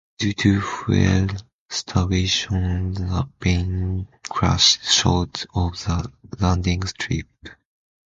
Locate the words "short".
4.91-5.45